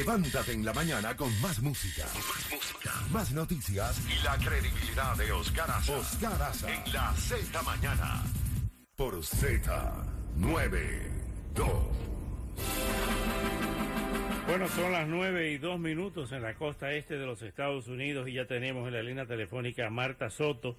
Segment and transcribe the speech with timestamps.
[0.00, 2.06] Levántate en la mañana con más música.
[3.12, 5.94] Más noticias y la credibilidad de Oscar Aza.
[5.94, 8.22] Oscar Aza en la Z mañana.
[8.96, 11.82] Por Z92.
[14.46, 18.26] Bueno, son las nueve y dos minutos en la costa este de los Estados Unidos
[18.26, 20.78] y ya tenemos en la línea telefónica a Marta Soto,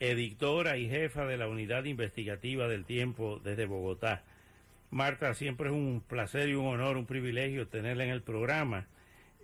[0.00, 4.24] editora y jefa de la Unidad Investigativa del Tiempo desde Bogotá.
[4.90, 8.86] Marta, siempre es un placer y un honor, un privilegio tenerla en el programa.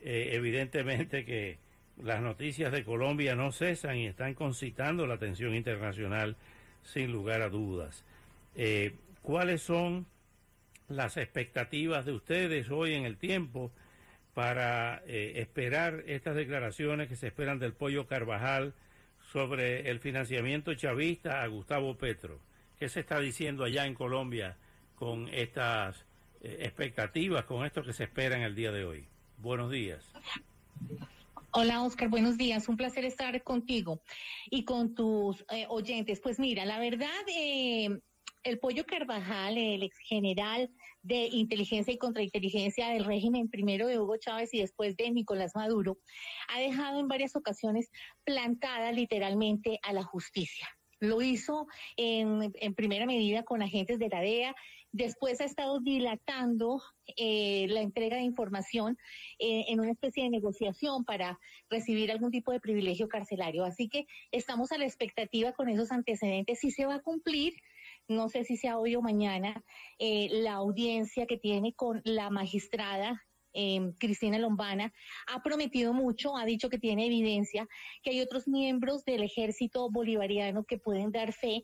[0.02, 1.58] Eh, evidentemente que
[2.02, 6.36] las noticias de Colombia no cesan y están concitando la atención internacional
[6.82, 8.04] sin lugar a dudas.
[8.54, 10.06] Eh, ¿Cuáles son
[10.88, 13.72] las expectativas de ustedes hoy en el tiempo
[14.34, 18.74] para eh, esperar estas declaraciones que se esperan del Pollo Carvajal
[19.32, 22.40] sobre el financiamiento chavista a Gustavo Petro?
[22.78, 24.56] ¿Qué se está diciendo allá en Colombia
[25.02, 26.06] con estas
[26.42, 29.04] eh, expectativas, con esto que se espera en el día de hoy?
[29.38, 30.12] Buenos días.
[31.50, 32.68] Hola Oscar, buenos días.
[32.68, 34.00] Un placer estar contigo
[34.48, 36.20] y con tus eh, oyentes.
[36.20, 37.98] Pues mira, la verdad, eh,
[38.44, 40.70] el Pollo Carvajal, el ex general
[41.02, 45.98] de inteligencia y contrainteligencia del régimen primero de Hugo Chávez y después de Nicolás Maduro,
[46.46, 47.90] ha dejado en varias ocasiones
[48.22, 50.68] plantada literalmente a la justicia.
[51.00, 54.54] Lo hizo en, en primera medida con agentes de la DEA,
[54.92, 56.82] Después ha estado dilatando
[57.16, 58.98] eh, la entrega de información
[59.38, 61.40] eh, en una especie de negociación para
[61.70, 63.64] recibir algún tipo de privilegio carcelario.
[63.64, 67.54] Así que estamos a la expectativa con esos antecedentes si se va a cumplir.
[68.06, 69.64] No sé si sea hoy o mañana
[69.98, 73.22] eh, la audiencia que tiene con la magistrada
[73.98, 74.94] Cristina Lombana,
[75.26, 77.68] ha prometido mucho, ha dicho que tiene evidencia,
[78.02, 81.62] que hay otros miembros del ejército bolivariano que pueden dar fe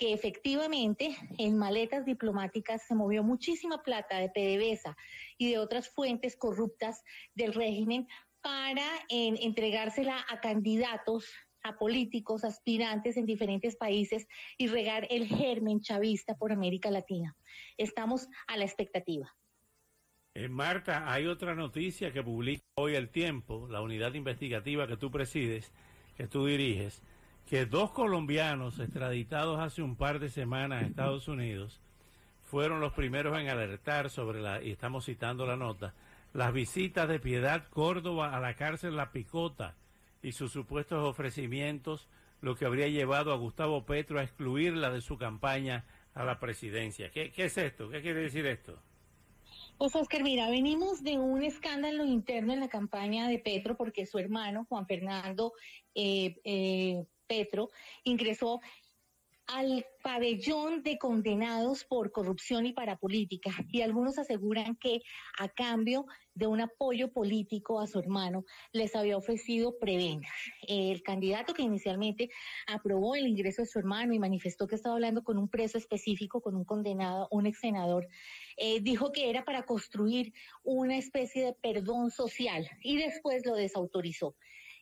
[0.00, 4.96] que efectivamente en maletas diplomáticas se movió muchísima plata de PDVSA
[5.36, 8.08] y de otras fuentes corruptas del régimen
[8.40, 11.30] para entregársela a candidatos
[11.62, 17.36] a políticos, aspirantes en diferentes países y regar el germen chavista por América Latina.
[17.76, 19.30] Estamos a la expectativa.
[20.34, 25.10] Eh, Marta, hay otra noticia que publica hoy El Tiempo, la unidad investigativa que tú
[25.10, 25.70] presides,
[26.16, 27.02] que tú diriges,
[27.46, 31.80] que dos colombianos extraditados hace un par de semanas a Estados Unidos
[32.44, 35.94] fueron los primeros en alertar sobre la, y estamos citando la nota,
[36.32, 39.76] las visitas de Piedad Córdoba a la cárcel La Picota
[40.22, 42.08] y sus supuestos ofrecimientos,
[42.40, 45.84] lo que habría llevado a Gustavo Petro a excluirla de su campaña
[46.14, 47.10] a la presidencia.
[47.10, 47.88] ¿Qué, es esto?
[47.88, 48.78] ¿Qué quiere decir esto?
[49.78, 54.18] Pues Oscar, mira, venimos de un escándalo interno en la campaña de Petro porque su
[54.18, 55.52] hermano, Juan Fernando
[55.94, 57.70] eh, eh, Petro,
[58.02, 58.60] ingresó
[59.46, 63.52] al pabellón de condenados por corrupción y parapolítica.
[63.68, 65.00] Y algunos aseguran que
[65.38, 70.32] a cambio de un apoyo político a su hermano les había ofrecido prebendas.
[70.66, 72.30] El candidato que inicialmente
[72.66, 76.40] aprobó el ingreso de su hermano y manifestó que estaba hablando con un preso específico,
[76.40, 78.06] con un condenado, un ex senador,
[78.56, 84.36] eh, dijo que era para construir una especie de perdón social y después lo desautorizó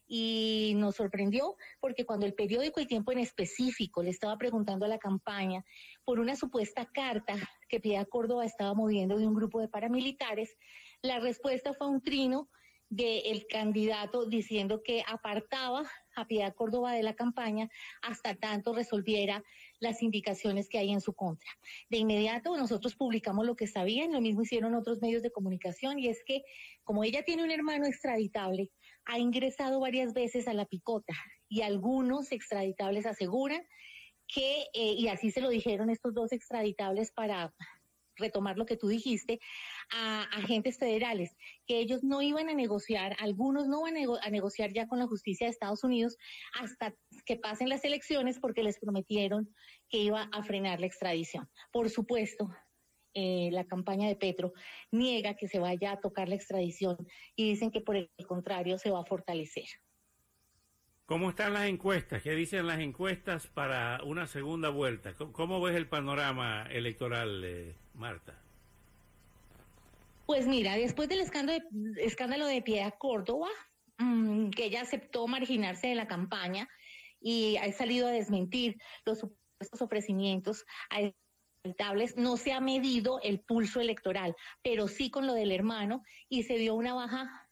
[0.08, 4.88] y nos sorprendió porque cuando el periódico El Tiempo en específico le estaba preguntando a
[4.88, 5.64] la campaña
[6.04, 7.36] por una supuesta carta
[7.68, 10.56] que Piedad Córdoba estaba moviendo de un grupo de paramilitares,
[11.02, 12.48] la respuesta fue un trino
[12.88, 15.84] del candidato diciendo que apartaba
[16.20, 17.68] a Piedad Córdoba de la campaña
[18.02, 19.44] hasta tanto resolviera
[19.80, 21.48] las indicaciones que hay en su contra.
[21.88, 26.08] De inmediato nosotros publicamos lo que sabían, lo mismo hicieron otros medios de comunicación y
[26.08, 26.42] es que
[26.82, 28.70] como ella tiene un hermano extraditable,
[29.04, 31.14] ha ingresado varias veces a la picota
[31.48, 33.62] y algunos extraditables aseguran
[34.26, 37.54] que, eh, y así se lo dijeron estos dos extraditables para
[38.18, 39.40] retomar lo que tú dijiste,
[39.90, 41.36] a agentes federales,
[41.66, 45.46] que ellos no iban a negociar, algunos no van a, negociar ya con la justicia
[45.46, 46.16] de Estados Unidos
[46.60, 46.94] hasta
[47.24, 49.48] que pasen las elecciones porque les prometieron
[49.88, 51.48] que iba a frenar la extradición.
[51.72, 52.48] Por supuesto,
[53.14, 54.52] eh, la campaña de Petro
[54.92, 56.96] niega que se vaya a tocar la extradición
[57.34, 59.66] y dicen que por el contrario se va a fortalecer.
[61.08, 62.22] ¿Cómo están las encuestas?
[62.22, 65.14] ¿Qué dicen las encuestas para una segunda vuelta?
[65.14, 68.38] ¿Cómo, ves el panorama electoral, Marta?
[70.26, 73.48] Pues mira, después del escándalo de, escándalo de Piedad Córdoba,
[73.96, 76.68] mm, que ella aceptó marginarse de la campaña
[77.22, 78.76] y ha salido a desmentir
[79.06, 81.10] los supuestos ofrecimientos a
[82.16, 86.56] no se ha medido el pulso electoral, pero sí con lo del hermano y se
[86.56, 87.47] dio una baja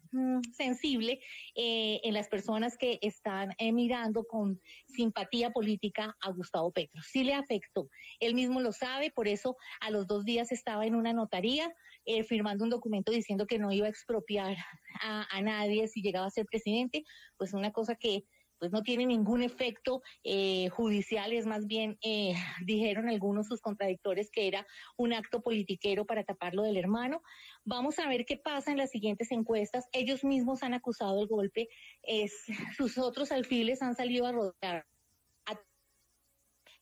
[0.52, 1.20] sensible
[1.54, 7.00] eh, en las personas que están eh, mirando con simpatía política a Gustavo Petro.
[7.02, 7.88] Sí le afectó.
[8.20, 11.72] Él mismo lo sabe, por eso a los dos días estaba en una notaría
[12.04, 14.56] eh, firmando un documento diciendo que no iba a expropiar
[15.02, 17.04] a, a nadie si llegaba a ser presidente.
[17.36, 18.24] Pues una cosa que
[18.58, 22.34] pues no tiene ningún efecto eh, judicial, es más bien, eh,
[22.66, 24.66] dijeron algunos sus contradictores que era
[24.96, 27.22] un acto politiquero para taparlo del hermano.
[27.64, 29.86] Vamos a ver qué pasa en las siguientes encuestas.
[29.92, 31.68] Ellos mismos han acusado el golpe,
[32.02, 32.44] es,
[32.76, 34.86] sus otros alfiles han salido a rodar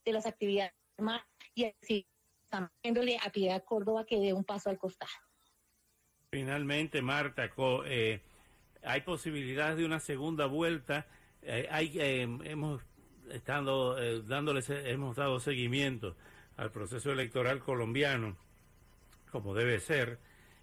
[0.05, 0.75] de las actividades
[1.55, 2.07] y así
[2.45, 5.11] están viéndole a Piedad Córdoba que dé un paso al costado.
[6.31, 7.51] Finalmente, Marta,
[7.87, 8.21] eh,
[8.83, 11.07] hay posibilidades de una segunda vuelta
[11.45, 12.83] eh, hay, eh, hemos
[13.31, 16.17] estado eh, dándoles, hemos dado seguimiento
[16.57, 18.37] al proceso electoral colombiano,
[19.31, 20.19] como debe ser,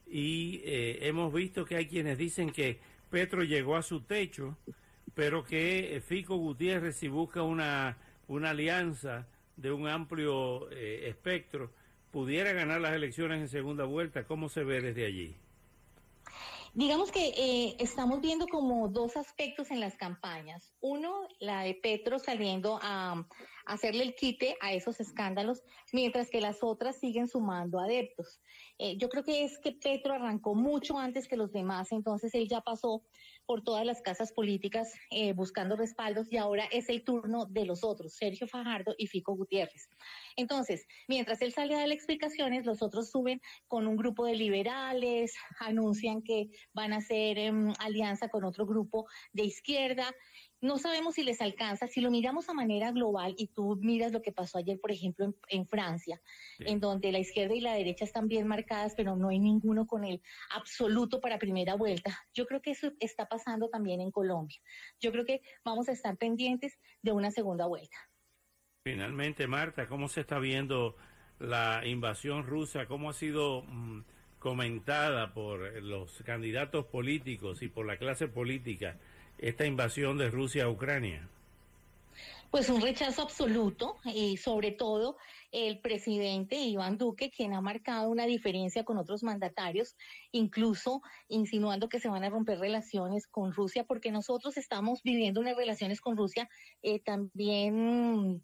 [0.08, 2.80] y hemos visto que hay quienes dicen que
[3.10, 4.58] Petro llegó a su techo,
[5.14, 7.98] pero que Fico Gutiérrez, si busca una,
[8.28, 11.72] una alianza de un amplio espectro,
[12.12, 14.26] pudiera ganar las elecciones en segunda vuelta.
[14.26, 15.36] ¿Cómo se ve desde allí?
[16.74, 20.72] Digamos que eh, estamos viendo como dos aspectos en las campañas.
[20.80, 23.26] Uno, la de Petro saliendo a,
[23.72, 25.64] hacerle el quite a esos escándalos,
[25.94, 28.42] mientras que las otras siguen sumando adeptos.
[28.78, 32.50] Eh, yo creo que es que Petro arrancó mucho antes que los demás, entonces él
[32.50, 33.04] ya pasó
[33.46, 37.84] por todas las casas políticas eh, buscando respaldos y ahora es el turno de los
[37.84, 39.90] otros, Sergio Fajardo y Fico Gutiérrez.
[40.36, 45.34] Entonces, mientras él sale a dar explicaciones, los otros suben con un grupo de liberales,
[45.60, 50.14] anuncian que van a hacer em, alianza con otro grupo de izquierda
[50.62, 51.88] no sabemos si les alcanza.
[51.88, 55.34] Si lo miramos a manera global y tú miras lo que pasó ayer, por ejemplo,
[55.50, 56.22] en, Francia,
[56.60, 60.06] en donde la izquierda y la derecha están bien marcadas, pero no hay ninguno con
[60.06, 60.22] el
[60.52, 62.18] absoluto para primera vuelta.
[62.34, 64.58] Yo creo que eso está pasando también en Colombia.
[65.00, 67.98] Yo creo que vamos a estar pendientes de una segunda vuelta.
[68.84, 70.96] Finalmente, Marta, ¿cómo se está viendo
[71.40, 72.86] la invasión rusa?
[72.86, 74.04] ¿Cómo ha sido mm,
[74.38, 79.00] comentada por los candidatos políticos y por la clase política?
[79.42, 81.28] Esta invasión de Rusia a Ucrania?
[82.52, 85.18] Pues un rechazo absoluto y sobre todo
[85.52, 89.96] el presidente Iván Duque, quien ha marcado una diferencia con otros mandatarios,
[90.32, 95.56] incluso insinuando que se van a romper relaciones con Rusia, porque nosotros estamos viviendo unas
[95.56, 96.50] relaciones con Rusia
[96.82, 98.42] eh, también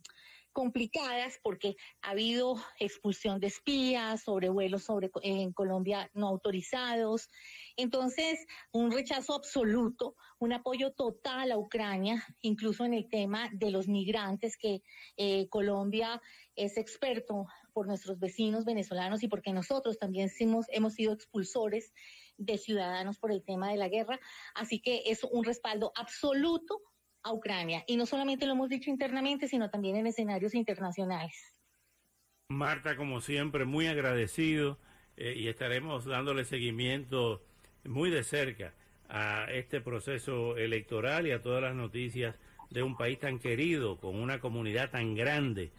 [0.58, 7.30] complicadas porque ha habido expulsión de espías, sobrevuelos sobre en Colombia no autorizados.
[7.76, 13.88] Entonces, un rechazo absoluto, un apoyo total a Ucrania, incluso en el tema de los
[13.88, 14.82] migrantes que
[15.16, 16.20] eh, Colombia
[16.56, 21.94] es experto por nuestros vecinos venezolanos y porque nosotros también hemos, hemos sido expulsores
[22.38, 24.20] de ciudadanos por el tema de la guerra.
[24.56, 26.82] Así que es un respaldo absoluto
[27.32, 27.84] Ucrania.
[27.88, 31.56] Y no solamente lo hemos dicho internamente, sino también en escenarios internacionales.
[32.50, 34.78] Marta, como siempre, muy agradecido
[35.18, 37.42] eh, y estaremos dándole seguimiento
[37.84, 38.74] muy de cerca
[39.10, 42.36] a este proceso electoral y a todas las noticias
[42.70, 45.72] de un país tan querido, con una comunidad tan grande